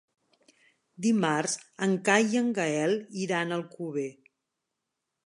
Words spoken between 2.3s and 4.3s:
i en Gaël iran a Alcover.